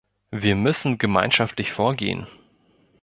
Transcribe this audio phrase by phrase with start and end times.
[0.31, 2.25] Wir müssen gemeinschaftlich vorgehen.